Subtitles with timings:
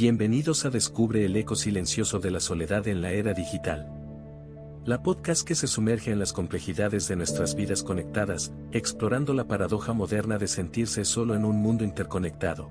[0.00, 3.86] Bienvenidos a Descubre el eco silencioso de la soledad en la era digital.
[4.86, 9.92] La podcast que se sumerge en las complejidades de nuestras vidas conectadas, explorando la paradoja
[9.92, 12.70] moderna de sentirse solo en un mundo interconectado.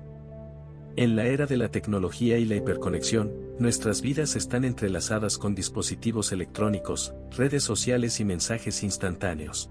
[0.96, 6.32] En la era de la tecnología y la hiperconexión, nuestras vidas están entrelazadas con dispositivos
[6.32, 9.70] electrónicos, redes sociales y mensajes instantáneos.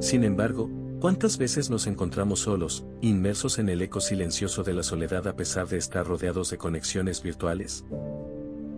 [0.00, 0.68] Sin embargo,
[1.00, 5.68] ¿cuántas veces nos encontramos solos, inmersos en el eco silencioso de la soledad a pesar
[5.68, 7.84] de estar rodeados de conexiones virtuales?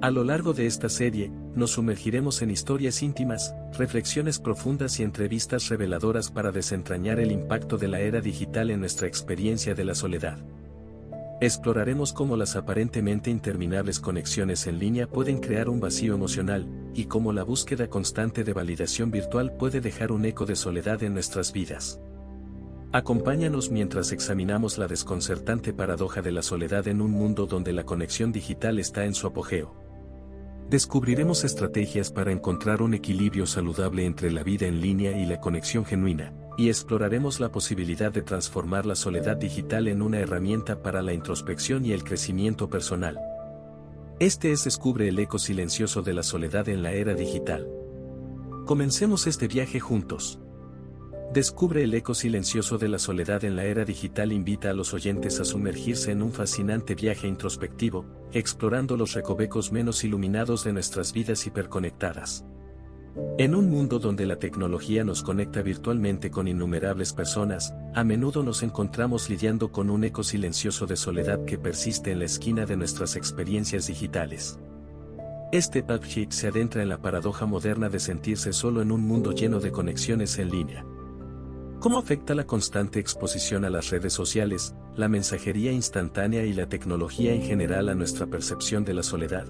[0.03, 5.69] A lo largo de esta serie, nos sumergiremos en historias íntimas, reflexiones profundas y entrevistas
[5.69, 10.39] reveladoras para desentrañar el impacto de la era digital en nuestra experiencia de la soledad.
[11.43, 17.33] Exploraremos cómo las aparentemente interminables conexiones en línea pueden crear un vacío emocional, y cómo
[17.33, 22.01] la búsqueda constante de validación virtual puede dejar un eco de soledad en nuestras vidas.
[22.93, 28.33] Acompáñanos mientras examinamos la desconcertante paradoja de la soledad en un mundo donde la conexión
[28.33, 29.77] digital está en su apogeo.
[30.69, 35.85] Descubriremos estrategias para encontrar un equilibrio saludable entre la vida en línea y la conexión
[35.85, 41.13] genuina, y exploraremos la posibilidad de transformar la soledad digital en una herramienta para la
[41.13, 43.21] introspección y el crecimiento personal.
[44.19, 47.69] Este es Descubre el eco silencioso de la soledad en la era digital.
[48.67, 50.41] Comencemos este viaje juntos.
[51.33, 55.39] Descubre el eco silencioso de la soledad en la era digital invita a los oyentes
[55.39, 61.47] a sumergirse en un fascinante viaje introspectivo, explorando los recovecos menos iluminados de nuestras vidas
[61.47, 62.45] hiperconectadas.
[63.39, 68.65] En un mundo donde la tecnología nos conecta virtualmente con innumerables personas, a menudo nos
[68.65, 73.15] encontramos lidiando con un eco silencioso de soledad que persiste en la esquina de nuestras
[73.15, 74.59] experiencias digitales.
[75.53, 79.61] Este PubHit se adentra en la paradoja moderna de sentirse solo en un mundo lleno
[79.61, 80.85] de conexiones en línea.
[81.81, 87.33] ¿Cómo afecta la constante exposición a las redes sociales, la mensajería instantánea y la tecnología
[87.33, 89.47] en general a nuestra percepción de la soledad?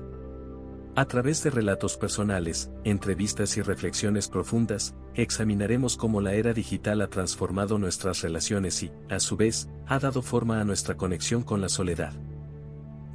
[0.94, 7.08] A través de relatos personales, entrevistas y reflexiones profundas, examinaremos cómo la era digital ha
[7.08, 11.68] transformado nuestras relaciones y, a su vez, ha dado forma a nuestra conexión con la
[11.68, 12.12] soledad.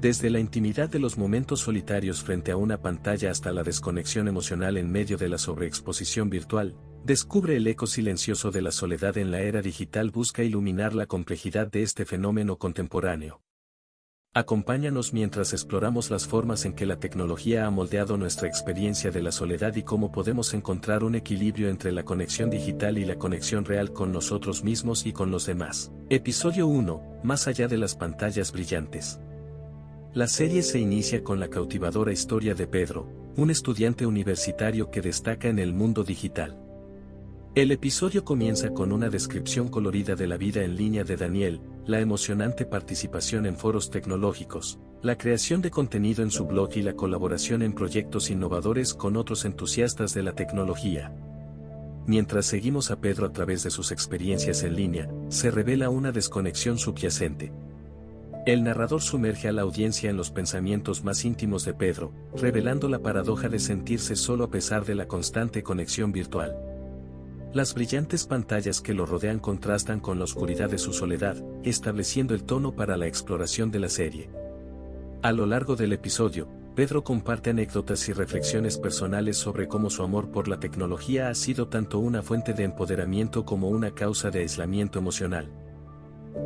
[0.01, 4.75] Desde la intimidad de los momentos solitarios frente a una pantalla hasta la desconexión emocional
[4.75, 6.75] en medio de la sobreexposición virtual,
[7.05, 11.67] descubre el eco silencioso de la soledad en la era digital busca iluminar la complejidad
[11.67, 13.41] de este fenómeno contemporáneo.
[14.33, 19.31] Acompáñanos mientras exploramos las formas en que la tecnología ha moldeado nuestra experiencia de la
[19.31, 23.93] soledad y cómo podemos encontrar un equilibrio entre la conexión digital y la conexión real
[23.93, 25.91] con nosotros mismos y con los demás.
[26.09, 27.19] Episodio 1.
[27.23, 29.19] Más allá de las pantallas brillantes.
[30.13, 35.47] La serie se inicia con la cautivadora historia de Pedro, un estudiante universitario que destaca
[35.49, 36.64] en el mundo digital.
[37.55, 42.01] El episodio comienza con una descripción colorida de la vida en línea de Daniel, la
[42.01, 47.61] emocionante participación en foros tecnológicos, la creación de contenido en su blog y la colaboración
[47.61, 51.15] en proyectos innovadores con otros entusiastas de la tecnología.
[52.05, 56.77] Mientras seguimos a Pedro a través de sus experiencias en línea, se revela una desconexión
[56.77, 57.53] subyacente.
[58.45, 62.99] El narrador sumerge a la audiencia en los pensamientos más íntimos de Pedro, revelando la
[62.99, 66.74] paradoja de sentirse solo a pesar de la constante conexión virtual.
[67.55, 72.43] Las brillantes pantallas que lo rodean contrastan con la oscuridad de su soledad, estableciendo el
[72.43, 74.29] tono para la exploración de la serie.
[75.21, 80.31] A lo largo del episodio, Pedro comparte anécdotas y reflexiones personales sobre cómo su amor
[80.31, 84.99] por la tecnología ha sido tanto una fuente de empoderamiento como una causa de aislamiento
[84.99, 85.49] emocional.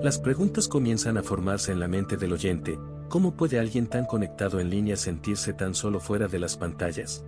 [0.03, 2.77] Las preguntas comienzan a formarse en la mente del oyente,
[3.07, 7.25] ¿cómo puede alguien tan conectado en línea sentirse tan solo fuera de las pantallas?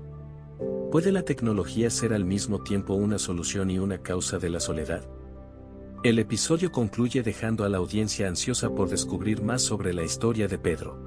[0.91, 5.07] ¿Puede la tecnología ser al mismo tiempo una solución y una causa de la soledad?
[6.03, 10.57] El episodio concluye dejando a la audiencia ansiosa por descubrir más sobre la historia de
[10.57, 10.99] Pedro.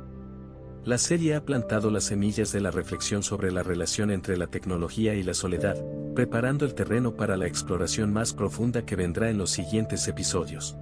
[0.84, 5.16] La serie ha plantado las semillas de la reflexión sobre la relación entre la tecnología
[5.16, 5.76] y la soledad,
[6.14, 10.78] preparando el terreno para la exploración más profunda que vendrá en los siguientes episodios.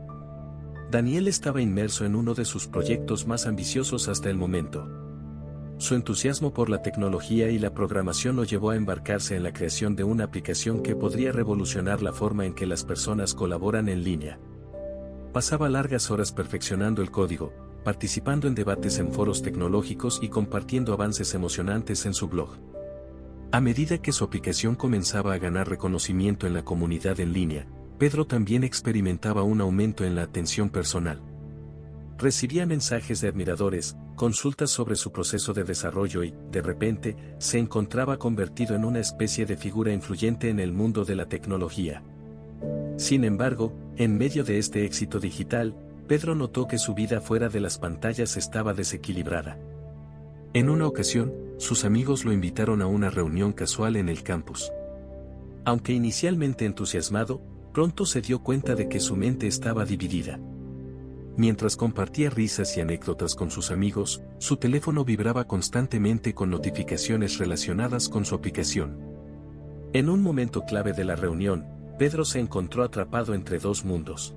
[0.93, 5.02] Daniel estaba inmerso en uno de sus proyectos más ambiciosos hasta el momento.
[5.83, 9.97] Su entusiasmo por la tecnología y la programación lo llevó a embarcarse en la creación
[9.97, 14.39] de una aplicación que podría revolucionar la forma en que las personas colaboran en línea.
[15.33, 17.53] Pasaba largas horas perfeccionando el código,
[17.83, 22.51] participando en debates en foros tecnológicos y compartiendo avances emocionantes en su blog.
[23.51, 27.67] A medida que su aplicación comenzaba a ganar reconocimiento en la comunidad en línea,
[27.99, 31.21] Pedro también experimentaba un aumento en la atención personal.
[32.19, 38.19] Recibía mensajes de admiradores, consultas sobre su proceso de desarrollo y, de repente, se encontraba
[38.19, 42.03] convertido en una especie de figura influyente en el mundo de la tecnología.
[42.97, 45.75] Sin embargo, en medio de este éxito digital,
[46.07, 49.59] Pedro notó que su vida fuera de las pantallas estaba desequilibrada.
[50.53, 54.71] En una ocasión, sus amigos lo invitaron a una reunión casual en el campus.
[55.65, 57.41] Aunque inicialmente entusiasmado,
[57.73, 60.39] pronto se dio cuenta de que su mente estaba dividida.
[61.37, 68.11] Mientras compartía risas y anécdotas con sus amigos, su teléfono vibraba constantemente con notificaciones relacionadas
[68.11, 68.99] con su aplicación.
[69.95, 71.67] En un momento clave de la reunión,
[71.99, 74.35] Pedro se encontró atrapado entre dos mundos.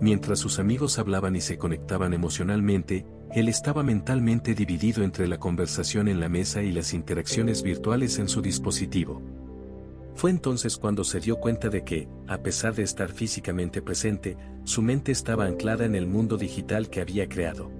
[0.00, 6.06] Mientras sus amigos hablaban y se conectaban emocionalmente, él estaba mentalmente dividido entre la conversación
[6.06, 9.22] en la mesa y las interacciones virtuales en su dispositivo.
[10.14, 14.36] Fue entonces cuando se dio cuenta de que, a pesar de estar físicamente presente,
[14.66, 17.70] su mente estaba anclada en el mundo digital que había creado.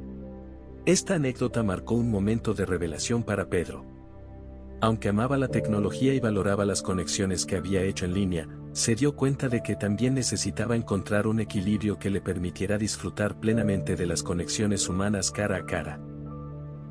[0.84, 3.84] Esta anécdota marcó un momento de revelación para Pedro.
[4.80, 9.16] Aunque amaba la tecnología y valoraba las conexiones que había hecho en línea, se dio
[9.16, 14.22] cuenta de que también necesitaba encontrar un equilibrio que le permitiera disfrutar plenamente de las
[14.22, 16.00] conexiones humanas cara a cara.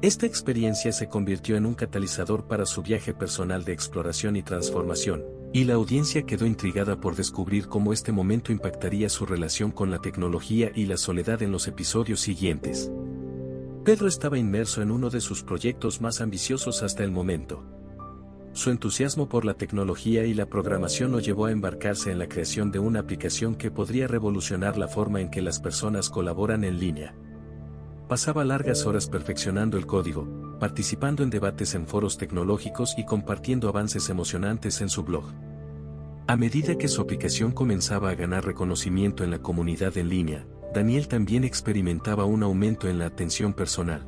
[0.01, 5.23] Esta experiencia se convirtió en un catalizador para su viaje personal de exploración y transformación,
[5.55, 9.99] y la audiencia quedó intrigada por descubrir cómo este momento impactaría su relación con la
[9.99, 12.91] tecnología y la soledad en los episodios siguientes.
[13.85, 17.63] Pedro estaba inmerso en uno de sus proyectos más ambiciosos hasta el momento.
[18.51, 22.69] Su entusiasmo por la tecnología y la programación lo llevó a embarcarse en la creación
[22.69, 27.15] de una aplicación que podría revolucionar la forma en que las personas colaboran en línea.
[28.07, 34.09] Pasaba largas horas perfeccionando el código, participando en debates en foros tecnológicos y compartiendo avances
[34.09, 35.25] emocionantes en su blog.
[36.27, 41.07] A medida que su aplicación comenzaba a ganar reconocimiento en la comunidad en línea, Daniel
[41.07, 44.07] también experimentaba un aumento en la atención personal.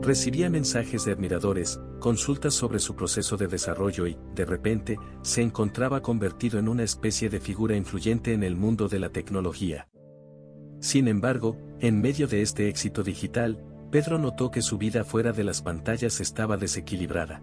[0.00, 6.00] Recibía mensajes de admiradores, consultas sobre su proceso de desarrollo y, de repente, se encontraba
[6.00, 9.88] convertido en una especie de figura influyente en el mundo de la tecnología.
[10.80, 11.56] Sin embargo,
[11.86, 13.58] en medio de este éxito digital,
[13.90, 17.42] Pedro notó que su vida fuera de las pantallas estaba desequilibrada.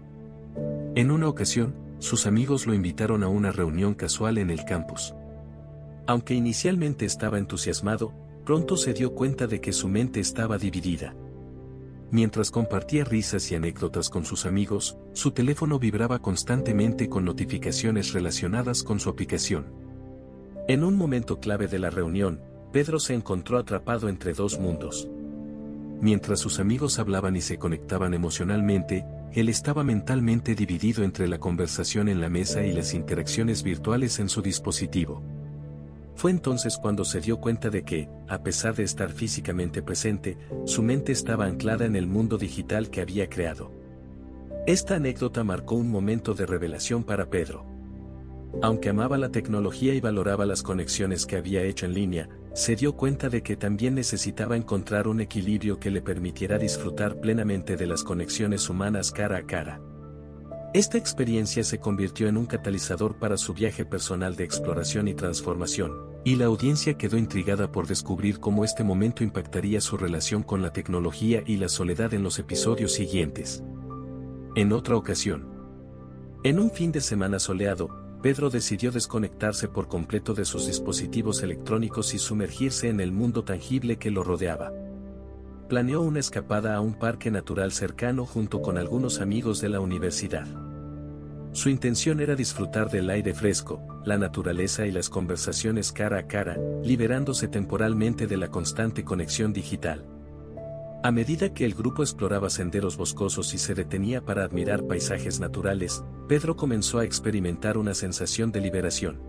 [0.96, 5.14] En una ocasión, sus amigos lo invitaron a una reunión casual en el campus.
[6.08, 8.12] Aunque inicialmente estaba entusiasmado,
[8.44, 11.14] pronto se dio cuenta de que su mente estaba dividida.
[12.10, 18.82] Mientras compartía risas y anécdotas con sus amigos, su teléfono vibraba constantemente con notificaciones relacionadas
[18.82, 19.66] con su aplicación.
[20.66, 22.40] En un momento clave de la reunión,
[22.72, 25.06] Pedro se encontró atrapado entre dos mundos.
[26.00, 29.04] Mientras sus amigos hablaban y se conectaban emocionalmente,
[29.34, 34.28] él estaba mentalmente dividido entre la conversación en la mesa y las interacciones virtuales en
[34.28, 35.22] su dispositivo.
[36.16, 40.82] Fue entonces cuando se dio cuenta de que, a pesar de estar físicamente presente, su
[40.82, 43.70] mente estaba anclada en el mundo digital que había creado.
[44.66, 47.66] Esta anécdota marcó un momento de revelación para Pedro.
[48.62, 52.94] Aunque amaba la tecnología y valoraba las conexiones que había hecho en línea, se dio
[52.96, 58.04] cuenta de que también necesitaba encontrar un equilibrio que le permitiera disfrutar plenamente de las
[58.04, 59.80] conexiones humanas cara a cara.
[60.74, 65.92] Esta experiencia se convirtió en un catalizador para su viaje personal de exploración y transformación,
[66.24, 70.72] y la audiencia quedó intrigada por descubrir cómo este momento impactaría su relación con la
[70.72, 73.62] tecnología y la soledad en los episodios siguientes.
[74.54, 75.46] En otra ocasión.
[76.42, 82.14] En un fin de semana soleado, Pedro decidió desconectarse por completo de sus dispositivos electrónicos
[82.14, 84.72] y sumergirse en el mundo tangible que lo rodeaba.
[85.68, 90.46] Planeó una escapada a un parque natural cercano junto con algunos amigos de la universidad.
[91.50, 96.56] Su intención era disfrutar del aire fresco, la naturaleza y las conversaciones cara a cara,
[96.84, 100.06] liberándose temporalmente de la constante conexión digital.
[101.04, 106.04] A medida que el grupo exploraba senderos boscosos y se detenía para admirar paisajes naturales,
[106.28, 109.20] Pedro comenzó a experimentar una sensación de liberación.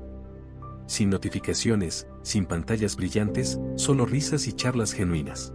[0.86, 5.52] Sin notificaciones, sin pantallas brillantes, solo risas y charlas genuinas.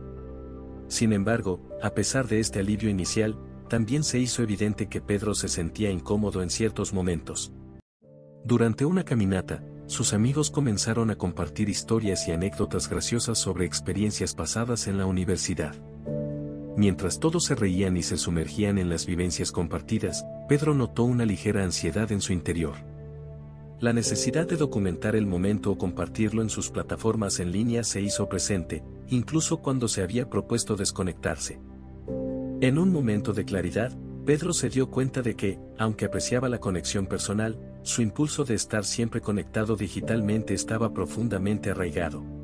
[0.89, 5.47] Sin embargo, a pesar de este alivio inicial, también se hizo evidente que Pedro se
[5.47, 7.53] sentía incómodo en ciertos momentos.
[8.45, 14.89] Durante una caminata, sus amigos comenzaron a compartir historias y anécdotas graciosas sobre experiencias pasadas
[14.89, 15.77] en la universidad.
[16.79, 21.65] Mientras todos se reían y se sumergían en las vivencias compartidas, Pedro notó una ligera
[21.65, 22.77] ansiedad en su interior.
[23.81, 28.29] La necesidad de documentar el momento o compartirlo en sus plataformas en línea se hizo
[28.29, 31.59] presente, incluso cuando se había propuesto desconectarse.
[32.61, 37.09] En un momento de claridad, Pedro se dio cuenta de que, aunque apreciaba la conexión
[37.09, 42.38] personal, su impulso de estar siempre conectado digitalmente estaba profundamente arraigado.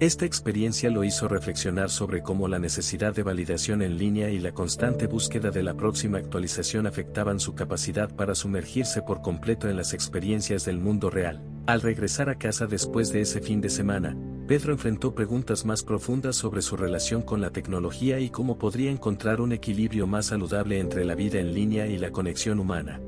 [0.00, 4.52] Esta experiencia lo hizo reflexionar sobre cómo la necesidad de validación en línea y la
[4.52, 9.94] constante búsqueda de la próxima actualización afectaban su capacidad para sumergirse por completo en las
[9.94, 11.42] experiencias del mundo real.
[11.66, 16.36] Al regresar a casa después de ese fin de semana, Pedro enfrentó preguntas más profundas
[16.36, 21.04] sobre su relación con la tecnología y cómo podría encontrar un equilibrio más saludable entre
[21.04, 23.00] la vida en línea y la conexión humana.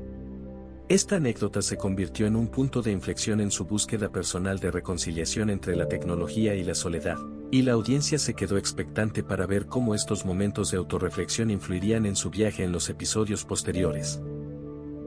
[0.91, 5.49] Esta anécdota se convirtió en un punto de inflexión en su búsqueda personal de reconciliación
[5.49, 7.15] entre la tecnología y la soledad,
[7.49, 12.17] y la audiencia se quedó expectante para ver cómo estos momentos de autorreflexión influirían en
[12.17, 14.21] su viaje en los episodios posteriores.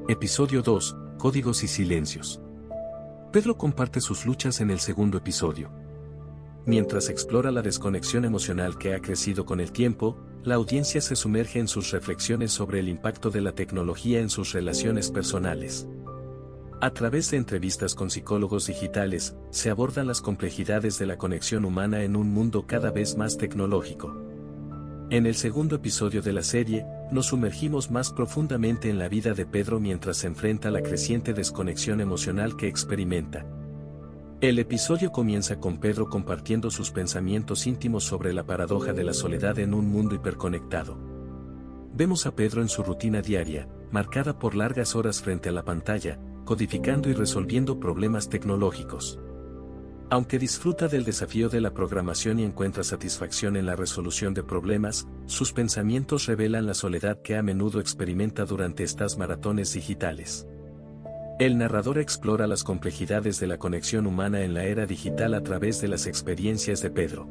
[0.09, 0.97] Episodio 2.
[1.19, 2.41] Códigos y silencios.
[3.31, 5.71] Pedro comparte sus luchas en el segundo episodio.
[6.65, 11.59] Mientras explora la desconexión emocional que ha crecido con el tiempo, la audiencia se sumerge
[11.59, 15.89] en sus reflexiones sobre el impacto de la tecnología en sus relaciones personales.
[16.83, 22.03] A través de entrevistas con psicólogos digitales, se abordan las complejidades de la conexión humana
[22.03, 24.15] en un mundo cada vez más tecnológico.
[25.09, 29.47] En el segundo episodio de la serie, nos sumergimos más profundamente en la vida de
[29.47, 33.47] Pedro mientras se enfrenta a la creciente desconexión emocional que experimenta.
[34.41, 39.59] El episodio comienza con Pedro compartiendo sus pensamientos íntimos sobre la paradoja de la soledad
[39.59, 40.99] en un mundo hiperconectado.
[41.95, 46.19] Vemos a Pedro en su rutina diaria, marcada por largas horas frente a la pantalla,
[46.45, 49.19] codificando y resolviendo problemas tecnológicos.
[50.11, 55.07] Aunque disfruta del desafío de la programación y encuentra satisfacción en la resolución de problemas,
[55.27, 60.47] sus pensamientos revelan la soledad que a menudo experimenta durante estas maratones digitales.
[61.41, 65.81] El narrador explora las complejidades de la conexión humana en la era digital a través
[65.81, 67.27] de las experiencias de Pedro.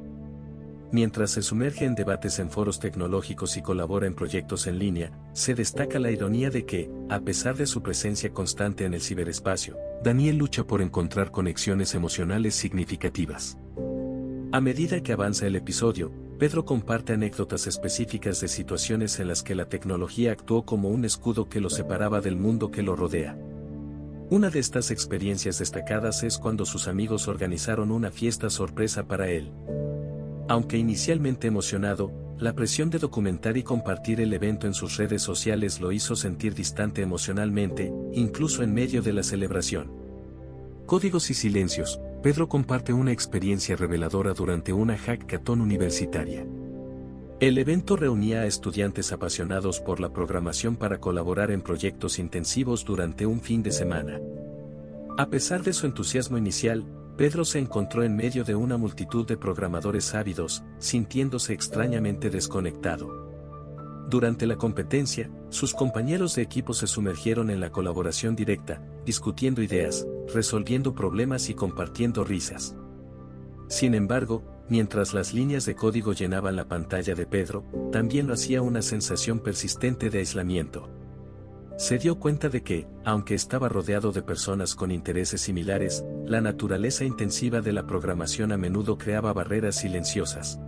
[0.92, 5.56] Mientras se sumerge en debates en foros tecnológicos y colabora en proyectos en línea, se
[5.56, 10.36] destaca la ironía de que, a pesar de su presencia constante en el ciberespacio, Daniel
[10.36, 13.58] lucha por encontrar conexiones emocionales significativas.
[14.52, 19.56] A medida que avanza el episodio, Pedro comparte anécdotas específicas de situaciones en las que
[19.56, 23.38] la tecnología actuó como un escudo que lo separaba del mundo que lo rodea.
[24.34, 29.52] Una de estas experiencias destacadas es cuando sus amigos organizaron una fiesta sorpresa para él.
[30.50, 35.80] Aunque inicialmente emocionado, la presión de documentar y compartir el evento en sus redes sociales
[35.80, 39.92] lo hizo sentir distante emocionalmente, incluso en medio de la celebración.
[40.88, 46.44] Códigos y silencios, Pedro comparte una experiencia reveladora durante una hackathon universitaria.
[47.44, 53.26] El evento reunía a estudiantes apasionados por la programación para colaborar en proyectos intensivos durante
[53.26, 54.22] un fin de semana.
[55.18, 56.86] A pesar de su entusiasmo inicial,
[57.18, 63.10] Pedro se encontró en medio de una multitud de programadores ávidos, sintiéndose extrañamente desconectado.
[64.10, 70.08] Durante la competencia, sus compañeros de equipo se sumergieron en la colaboración directa, discutiendo ideas,
[70.34, 72.78] resolviendo problemas y compartiendo risas.
[73.68, 78.62] Sin embargo, Mientras las líneas de código llenaban la pantalla de Pedro, también lo hacía
[78.62, 80.90] una sensación persistente de aislamiento.
[81.78, 87.04] Se dio cuenta de que, aunque estaba rodeado de personas con intereses similares, la naturaleza
[87.04, 90.60] intensiva de la programación a menudo creaba barreras silenciosas.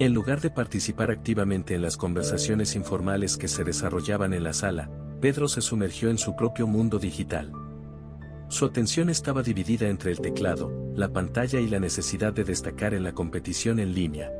[0.00, 4.90] En lugar de participar activamente en las conversaciones informales que se desarrollaban en la sala,
[5.20, 7.52] Pedro se sumergió en su propio mundo digital.
[8.48, 13.04] Su atención estaba dividida entre el teclado, la pantalla y la necesidad de destacar en
[13.04, 14.32] la competición en línea.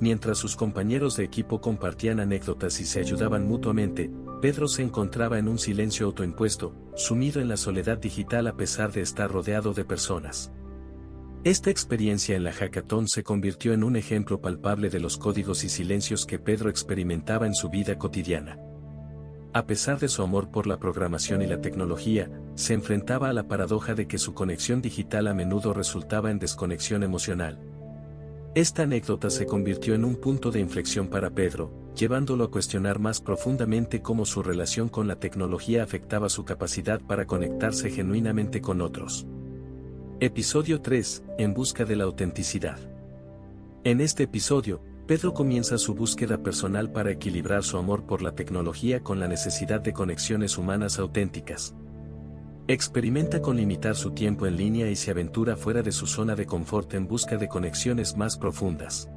[0.00, 4.10] Mientras sus compañeros de equipo compartían anécdotas y se ayudaban mutuamente,
[4.40, 9.02] Pedro se encontraba en un silencio autoimpuesto, sumido en la soledad digital a pesar de
[9.02, 10.50] estar rodeado de personas.
[11.44, 15.68] Esta experiencia en la hackathon se convirtió en un ejemplo palpable de los códigos y
[15.68, 18.58] silencios que Pedro experimentaba en su vida cotidiana.
[19.54, 23.48] A pesar de su amor por la programación y la tecnología, se enfrentaba a la
[23.48, 27.60] paradoja de que su conexión digital a menudo resultaba en desconexión emocional.
[28.54, 33.20] Esta anécdota se convirtió en un punto de inflexión para Pedro, llevándolo a cuestionar más
[33.20, 39.26] profundamente cómo su relación con la tecnología afectaba su capacidad para conectarse genuinamente con otros.
[40.20, 41.24] Episodio 3.
[41.38, 42.78] En busca de la autenticidad.
[43.84, 49.00] En este episodio, Pedro comienza su búsqueda personal para equilibrar su amor por la tecnología
[49.00, 51.74] con la necesidad de conexiones humanas auténticas.
[52.68, 56.46] Experimenta con limitar su tiempo en línea y se aventura fuera de su zona de
[56.46, 59.10] confort en busca de conexiones más profundas.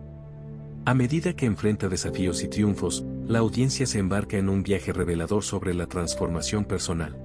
[0.86, 5.44] A medida que enfrenta desafíos y triunfos, la audiencia se embarca en un viaje revelador
[5.44, 7.25] sobre la transformación personal.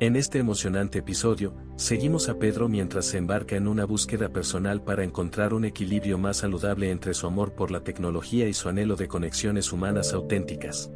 [0.00, 5.04] En este emocionante episodio, seguimos a Pedro mientras se embarca en una búsqueda personal para
[5.04, 9.08] encontrar un equilibrio más saludable entre su amor por la tecnología y su anhelo de
[9.08, 10.90] conexiones humanas auténticas.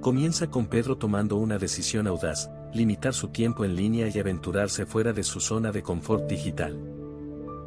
[0.00, 5.12] Comienza con Pedro tomando una decisión audaz, limitar su tiempo en línea y aventurarse fuera
[5.12, 6.76] de su zona de confort digital.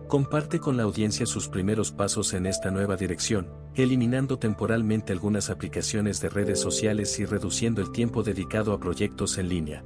[0.09, 6.19] Comparte con la audiencia sus primeros pasos en esta nueva dirección, eliminando temporalmente algunas aplicaciones
[6.19, 9.85] de redes sociales y reduciendo el tiempo dedicado a proyectos en línea.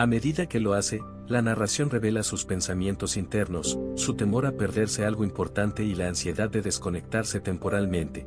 [0.00, 5.04] A medida que lo hace, la narración revela sus pensamientos internos, su temor a perderse
[5.04, 8.26] algo importante y la ansiedad de desconectarse temporalmente.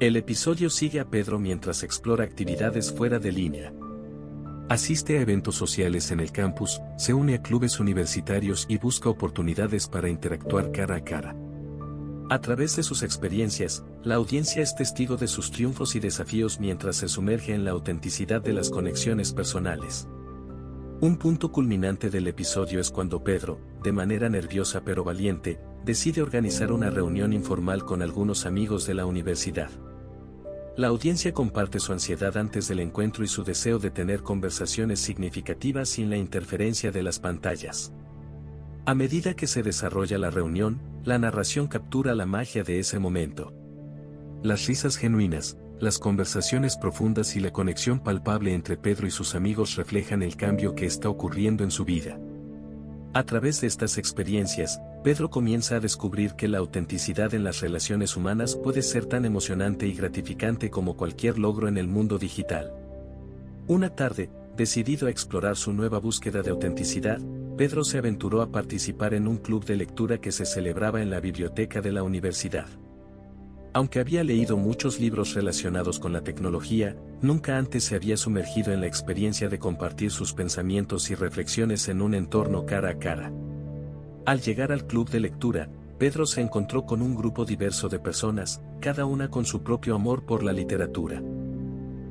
[0.00, 3.74] El episodio sigue a Pedro mientras explora actividades fuera de línea.
[4.70, 9.86] Asiste a eventos sociales en el campus, se une a clubes universitarios y busca oportunidades
[9.86, 11.36] para interactuar cara a cara.
[12.30, 16.96] A través de sus experiencias, la audiencia es testigo de sus triunfos y desafíos mientras
[16.96, 20.08] se sumerge en la autenticidad de las conexiones personales.
[21.02, 26.72] Un punto culminante del episodio es cuando Pedro, de manera nerviosa pero valiente, decide organizar
[26.72, 29.70] una reunión informal con algunos amigos de la universidad.
[30.76, 35.88] La audiencia comparte su ansiedad antes del encuentro y su deseo de tener conversaciones significativas
[35.88, 37.94] sin la interferencia de las pantallas.
[38.84, 43.54] A medida que se desarrolla la reunión, la narración captura la magia de ese momento.
[44.42, 49.76] Las risas genuinas, las conversaciones profundas y la conexión palpable entre Pedro y sus amigos
[49.76, 52.18] reflejan el cambio que está ocurriendo en su vida.
[53.12, 58.16] A través de estas experiencias, Pedro comienza a descubrir que la autenticidad en las relaciones
[58.16, 62.72] humanas puede ser tan emocionante y gratificante como cualquier logro en el mundo digital.
[63.66, 67.18] Una tarde, decidido a explorar su nueva búsqueda de autenticidad,
[67.56, 71.20] Pedro se aventuró a participar en un club de lectura que se celebraba en la
[71.20, 72.68] biblioteca de la universidad.
[73.72, 78.80] Aunque había leído muchos libros relacionados con la tecnología, nunca antes se había sumergido en
[78.80, 83.32] la experiencia de compartir sus pensamientos y reflexiones en un entorno cara a cara.
[84.26, 88.60] Al llegar al club de lectura, Pedro se encontró con un grupo diverso de personas,
[88.80, 91.22] cada una con su propio amor por la literatura.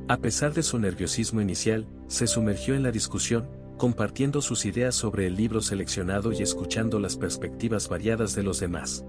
[0.07, 5.27] A pesar de su nerviosismo inicial, se sumergió en la discusión, compartiendo sus ideas sobre
[5.27, 9.03] el libro seleccionado y escuchando las perspectivas variadas de los demás.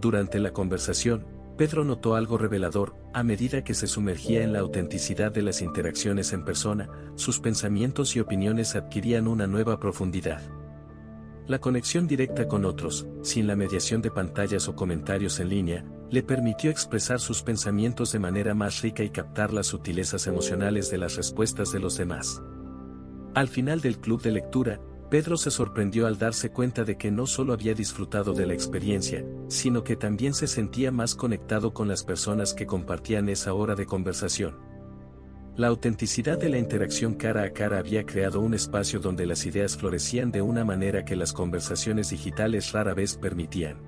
[0.00, 1.26] Durante la conversación,
[1.60, 6.32] Pedro notó algo revelador, a medida que se sumergía en la autenticidad de las interacciones
[6.32, 10.40] en persona, sus pensamientos y opiniones adquirían una nueva profundidad.
[11.46, 16.22] La conexión directa con otros, sin la mediación de pantallas o comentarios en línea, le
[16.22, 21.16] permitió expresar sus pensamientos de manera más rica y captar las sutilezas emocionales de las
[21.16, 22.40] respuestas de los demás.
[23.34, 27.26] Al final del club de lectura, Pedro se sorprendió al darse cuenta de que no
[27.26, 32.04] solo había disfrutado de la experiencia, sino que también se sentía más conectado con las
[32.04, 34.56] personas que compartían esa hora de conversación.
[35.56, 39.76] La autenticidad de la interacción cara a cara había creado un espacio donde las ideas
[39.76, 43.78] florecían de una manera que las conversaciones digitales rara vez permitían.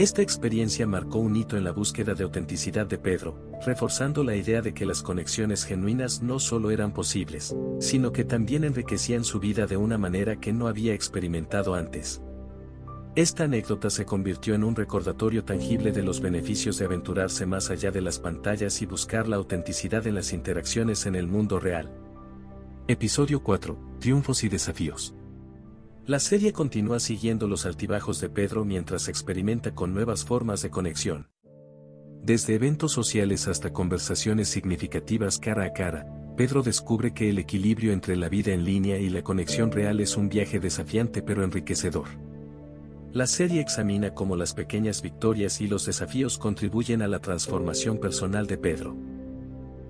[0.00, 4.62] Esta experiencia marcó un hito en la búsqueda de autenticidad de Pedro, reforzando la idea
[4.62, 9.66] de que las conexiones genuinas no solo eran posibles, sino que también enriquecían su vida
[9.66, 12.22] de una manera que no había experimentado antes.
[13.14, 17.90] Esta anécdota se convirtió en un recordatorio tangible de los beneficios de aventurarse más allá
[17.90, 21.92] de las pantallas y buscar la autenticidad en las interacciones en el mundo real.
[22.88, 23.98] Episodio 4.
[24.00, 25.14] Triunfos y desafíos.
[26.10, 31.28] La serie continúa siguiendo los altibajos de Pedro mientras experimenta con nuevas formas de conexión.
[32.20, 38.16] Desde eventos sociales hasta conversaciones significativas cara a cara, Pedro descubre que el equilibrio entre
[38.16, 42.08] la vida en línea y la conexión real es un viaje desafiante pero enriquecedor.
[43.12, 48.48] La serie examina cómo las pequeñas victorias y los desafíos contribuyen a la transformación personal
[48.48, 48.96] de Pedro.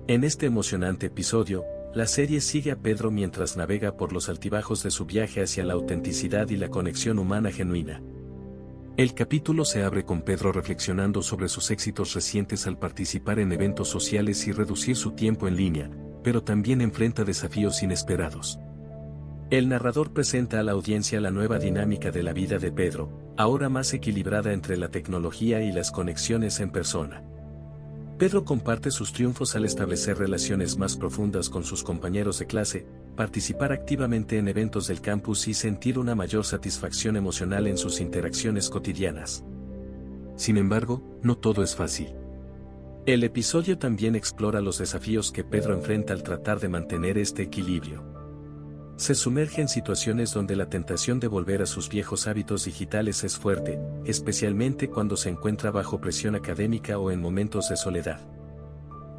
[0.05, 4.91] En este emocionante episodio, la serie sigue a Pedro mientras navega por los altibajos de
[4.91, 8.01] su viaje hacia la autenticidad y la conexión humana genuina.
[8.95, 13.89] El capítulo se abre con Pedro reflexionando sobre sus éxitos recientes al participar en eventos
[13.89, 15.89] sociales y reducir su tiempo en línea,
[16.23, 18.59] pero también enfrenta desafíos inesperados.
[19.49, 23.67] El narrador presenta a la audiencia la nueva dinámica de la vida de Pedro, ahora
[23.67, 27.23] más equilibrada entre la tecnología y las conexiones en persona.
[28.21, 33.71] Pedro comparte sus triunfos al establecer relaciones más profundas con sus compañeros de clase, participar
[33.71, 39.43] activamente en eventos del campus y sentir una mayor satisfacción emocional en sus interacciones cotidianas.
[40.35, 42.13] Sin embargo, no todo es fácil.
[43.07, 48.20] El episodio también explora los desafíos que Pedro enfrenta al tratar de mantener este equilibrio
[49.01, 53.35] se sumerge en situaciones donde la tentación de volver a sus viejos hábitos digitales es
[53.35, 58.21] fuerte, especialmente cuando se encuentra bajo presión académica o en momentos de soledad.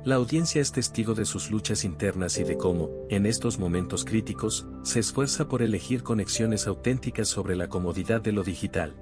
[0.04, 4.68] La audiencia es testigo de sus luchas internas y de cómo, en estos momentos críticos,
[4.84, 8.94] se esfuerza por elegir conexiones auténticas sobre la comodidad de lo digital.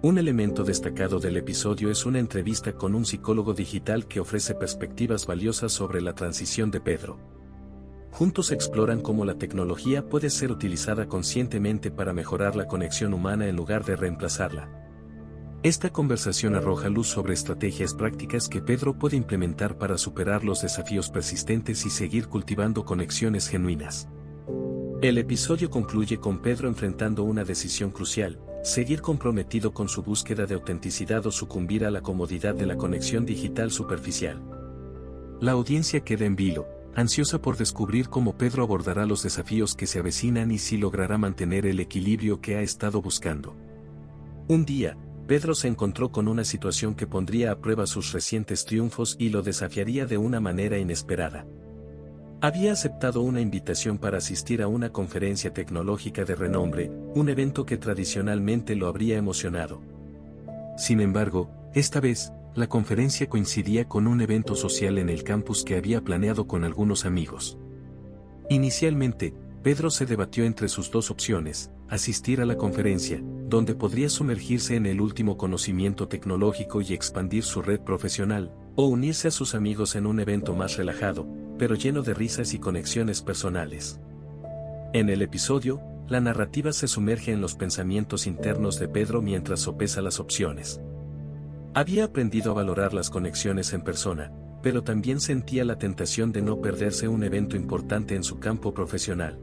[0.00, 5.26] Un elemento destacado del episodio es una entrevista con un psicólogo digital que ofrece perspectivas
[5.26, 7.41] valiosas sobre la transición de Pedro.
[8.12, 13.56] Juntos exploran cómo la tecnología puede ser utilizada conscientemente para mejorar la conexión humana en
[13.56, 14.68] lugar de reemplazarla.
[15.62, 21.08] Esta conversación arroja luz sobre estrategias prácticas que Pedro puede implementar para superar los desafíos
[21.08, 24.08] persistentes y seguir cultivando conexiones genuinas.
[25.00, 30.54] El episodio concluye con Pedro enfrentando una decisión crucial, seguir comprometido con su búsqueda de
[30.54, 34.42] autenticidad o sucumbir a la comodidad de la conexión digital superficial.
[35.40, 39.98] La audiencia queda en vilo, ansiosa por descubrir cómo Pedro abordará los desafíos que se
[39.98, 43.56] avecinan y si logrará mantener el equilibrio que ha estado buscando.
[44.48, 49.16] Un día, Pedro se encontró con una situación que pondría a prueba sus recientes triunfos
[49.18, 51.46] y lo desafiaría de una manera inesperada.
[52.40, 57.76] Había aceptado una invitación para asistir a una conferencia tecnológica de renombre, un evento que
[57.76, 59.80] tradicionalmente lo habría emocionado.
[60.76, 65.76] Sin embargo, esta vez, la conferencia coincidía con un evento social en el campus que
[65.76, 67.58] había planeado con algunos amigos.
[68.50, 74.76] Inicialmente, Pedro se debatió entre sus dos opciones, asistir a la conferencia, donde podría sumergirse
[74.76, 79.94] en el último conocimiento tecnológico y expandir su red profesional, o unirse a sus amigos
[79.94, 81.26] en un evento más relajado,
[81.58, 84.00] pero lleno de risas y conexiones personales.
[84.92, 90.02] En el episodio, la narrativa se sumerge en los pensamientos internos de Pedro mientras sopesa
[90.02, 90.80] las opciones.
[91.74, 94.30] Había aprendido a valorar las conexiones en persona,
[94.62, 99.38] pero también sentía la tentación de no perderse un evento importante en su campo profesional.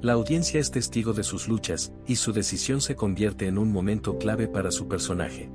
[0.00, 4.18] La audiencia es testigo de sus luchas, y su decisión se convierte en un momento
[4.18, 5.48] clave para su personaje.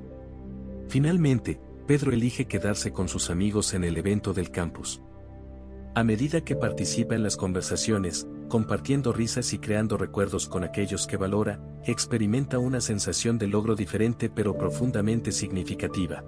[0.88, 5.02] Finalmente, Pedro elige quedarse con sus amigos en el evento del campus.
[5.96, 11.17] A medida que participa en las conversaciones, compartiendo risas y creando recuerdos con aquellos que
[11.17, 16.24] valora, experimenta una sensación de logro diferente pero profundamente significativa.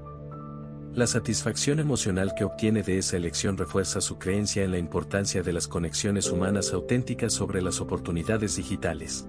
[0.94, 5.52] La satisfacción emocional que obtiene de esa elección refuerza su creencia en la importancia de
[5.52, 9.28] las conexiones humanas auténticas sobre las oportunidades digitales.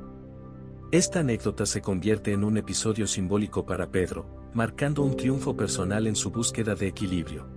[0.92, 6.14] Esta anécdota se convierte en un episodio simbólico para Pedro, marcando un triunfo personal en
[6.14, 7.48] su búsqueda de equilibrio.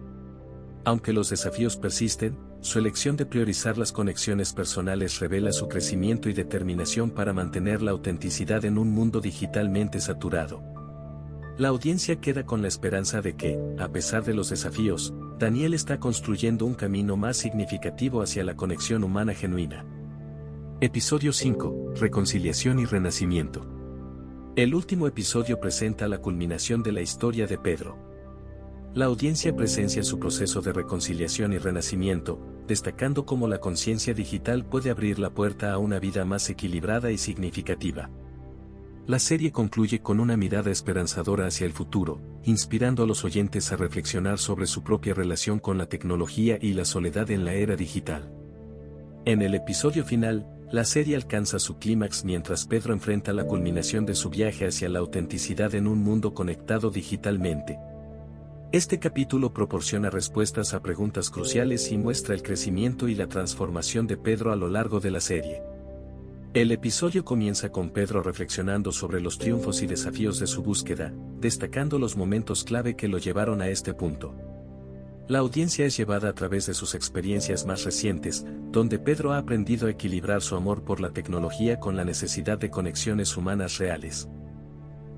[0.86, 6.34] Aunque los desafíos persisten, su elección de priorizar las conexiones personales revela su crecimiento y
[6.34, 10.62] determinación para mantener la autenticidad en un mundo digitalmente saturado.
[11.58, 16.00] La audiencia queda con la esperanza de que, a pesar de los desafíos, Daniel está
[16.00, 19.86] construyendo un camino más significativo hacia la conexión humana genuina.
[20.82, 21.94] Episodio 5.
[21.96, 23.66] Reconciliación y Renacimiento.
[24.56, 28.09] El último episodio presenta la culminación de la historia de Pedro.
[28.96, 34.90] La audiencia presencia su proceso de reconciliación y renacimiento, destacando cómo la conciencia digital puede
[34.90, 38.10] abrir la puerta a una vida más equilibrada y significativa.
[39.06, 43.76] La serie concluye con una mirada esperanzadora hacia el futuro, inspirando a los oyentes a
[43.76, 48.32] reflexionar sobre su propia relación con la tecnología y la soledad en la era digital.
[49.26, 54.16] En el episodio final, la serie alcanza su clímax mientras Pedro enfrenta la culminación de
[54.16, 57.80] su viaje hacia la autenticidad en un mundo conectado digitalmente,
[58.72, 64.16] este capítulo proporciona respuestas a preguntas cruciales y muestra el crecimiento y la transformación de
[64.16, 65.64] Pedro a lo largo de la serie.
[66.54, 71.98] El episodio comienza con Pedro reflexionando sobre los triunfos y desafíos de su búsqueda, destacando
[71.98, 74.36] los momentos clave que lo llevaron a este punto.
[75.28, 79.88] La audiencia es llevada a través de sus experiencias más recientes, donde Pedro ha aprendido
[79.88, 84.28] a equilibrar su amor por la tecnología con la necesidad de conexiones humanas reales.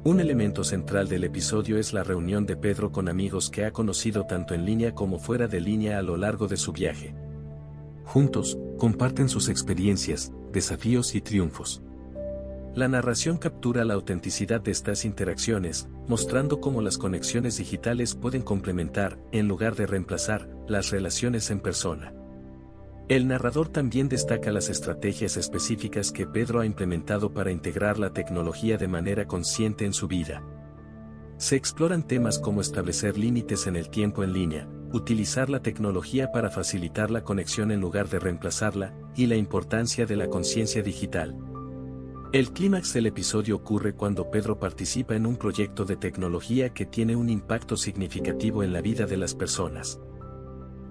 [0.03, 4.25] Un elemento central del episodio es la reunión de Pedro con amigos que ha conocido
[4.25, 7.13] tanto en línea como fuera de línea a lo largo de su viaje.
[8.05, 11.83] Juntos, comparten sus experiencias, desafíos y triunfos.
[12.73, 19.19] La narración captura la autenticidad de estas interacciones, mostrando cómo las conexiones digitales pueden complementar,
[19.31, 22.11] en lugar de reemplazar, las relaciones en persona.
[23.11, 28.77] El narrador también destaca las estrategias específicas que Pedro ha implementado para integrar la tecnología
[28.77, 30.41] de manera consciente en su vida.
[31.35, 36.49] Se exploran temas como establecer límites en el tiempo en línea, utilizar la tecnología para
[36.49, 41.35] facilitar la conexión en lugar de reemplazarla, y la importancia de la conciencia digital.
[42.31, 47.17] El clímax del episodio ocurre cuando Pedro participa en un proyecto de tecnología que tiene
[47.17, 49.99] un impacto significativo en la vida de las personas.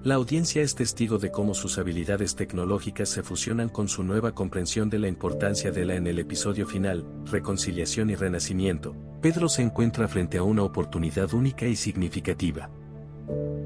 [0.03, 4.89] La audiencia es testigo de cómo sus habilidades tecnológicas se fusionan con su nueva comprensión
[4.89, 8.97] de la importancia de la en el episodio final, reconciliación y renacimiento.
[9.21, 12.71] Pedro se encuentra frente a una oportunidad única y significativa.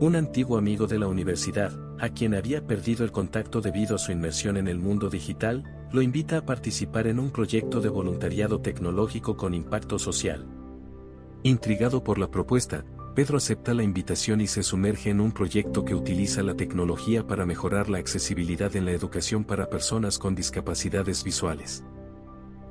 [0.00, 1.70] Un antiguo amigo de la universidad,
[2.00, 6.02] a quien había perdido el contacto debido a su inmersión en el mundo digital, lo
[6.02, 10.48] invita a participar en un proyecto de voluntariado tecnológico con impacto social.
[11.44, 15.94] Intrigado por la propuesta, Pedro acepta la invitación y se sumerge en un proyecto que
[15.94, 21.84] utiliza la tecnología para mejorar la accesibilidad en la educación para personas con discapacidades visuales.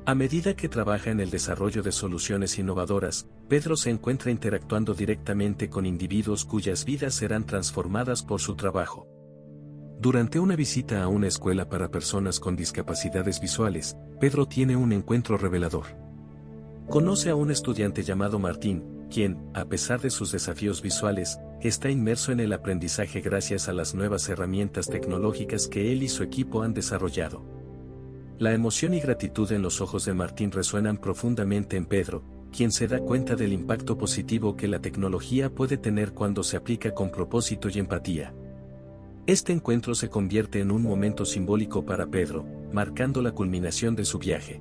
[0.06, 5.70] A medida que trabaja en el desarrollo de soluciones innovadoras, Pedro se encuentra interactuando directamente
[5.70, 9.08] con individuos cuyas vidas serán transformadas por su trabajo.
[10.02, 15.38] Durante una visita a una escuela para personas con discapacidades visuales, Pedro tiene un encuentro
[15.38, 15.86] revelador.
[16.90, 22.32] Conoce a un estudiante llamado Martín, quien, a pesar de sus desafíos visuales, está inmerso
[22.32, 26.74] en el aprendizaje gracias a las nuevas herramientas tecnológicas que él y su equipo han
[26.74, 27.46] desarrollado.
[28.40, 32.88] La emoción y gratitud en los ojos de Martín resuenan profundamente en Pedro, quien se
[32.88, 37.70] da cuenta del impacto positivo que la tecnología puede tener cuando se aplica con propósito
[37.70, 38.34] y empatía.
[39.28, 44.18] Este encuentro se convierte en un momento simbólico para Pedro, marcando la culminación de su
[44.18, 44.60] viaje.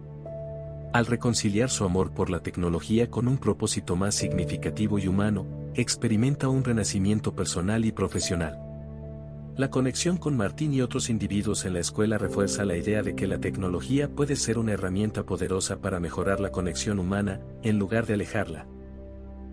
[0.93, 6.49] Al reconciliar su amor por la tecnología con un propósito más significativo y humano, experimenta
[6.49, 8.59] un renacimiento personal y profesional.
[9.57, 13.27] La conexión con Martín y otros individuos en la escuela refuerza la idea de que
[13.27, 18.15] la tecnología puede ser una herramienta poderosa para mejorar la conexión humana, en lugar de
[18.15, 18.67] alejarla.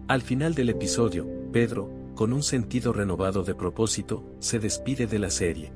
[0.10, 5.30] Al final del episodio, Pedro, con un sentido renovado de propósito, se despide de la
[5.30, 5.71] serie.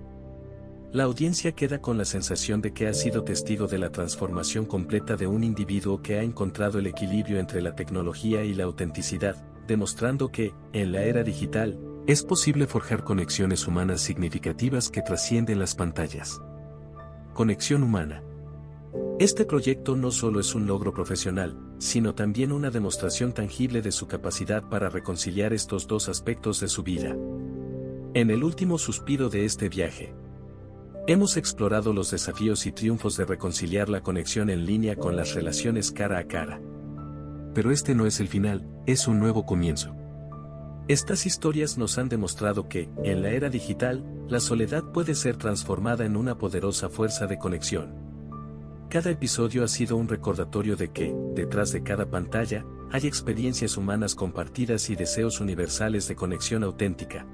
[0.94, 5.16] La audiencia queda con la sensación de que ha sido testigo de la transformación completa
[5.16, 10.30] de un individuo que ha encontrado el equilibrio entre la tecnología y la autenticidad, demostrando
[10.30, 16.40] que, en la era digital, es posible forjar conexiones humanas significativas que trascienden las pantallas.
[17.34, 18.22] Conexión humana.
[19.18, 24.06] Este proyecto no solo es un logro profesional, sino también una demostración tangible de su
[24.06, 27.18] capacidad para reconciliar estos dos aspectos de su vida.
[28.14, 30.14] En el último suspiro de este viaje,
[31.08, 35.92] hemos explorado los desafíos y triunfos de reconciliar la conexión en línea con las relaciones
[35.92, 36.62] cara a cara.
[37.54, 39.96] Pero este no es el final, es un nuevo comienzo.
[40.88, 46.06] Estas historias nos han demostrado que, en la era digital, la soledad puede ser transformada
[46.06, 47.96] en una poderosa fuerza de conexión.
[48.90, 54.14] Cada episodio ha sido un recordatorio de que, detrás de cada pantalla, hay experiencias humanas
[54.14, 57.26] compartidas y deseos universales de conexión auténtica.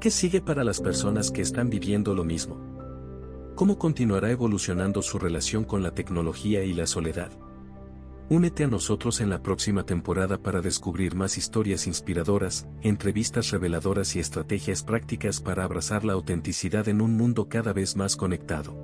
[0.00, 2.71] ¿Qué sigue para las personas que están viviendo lo mismo?
[3.54, 7.30] ¿Cómo continuará evolucionando su relación con la tecnología y la soledad?
[8.30, 14.20] Únete a nosotros en la próxima temporada para descubrir más historias inspiradoras, entrevistas reveladoras y
[14.20, 18.74] estrategias prácticas para abrazar la autenticidad en un mundo cada vez más conectado.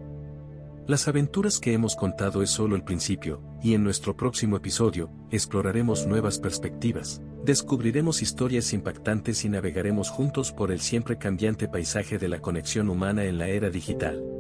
[0.87, 6.07] Las aventuras que hemos contado es solo el principio, y en nuestro próximo episodio, exploraremos
[6.07, 12.41] nuevas perspectivas, descubriremos historias impactantes y navegaremos juntos por el siempre cambiante paisaje de la
[12.41, 14.38] conexión humana en la era digital.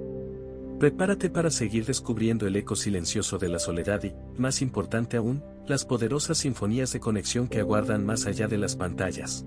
[0.78, 5.84] Prepárate para seguir descubriendo el eco silencioso de la soledad y, más importante aún, las
[5.84, 9.44] poderosas sinfonías de conexión que aguardan más allá de las pantallas.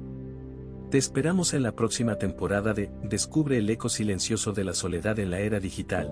[0.89, 5.31] Te esperamos en la próxima temporada de Descubre el eco silencioso de la soledad en
[5.31, 6.11] la era digital,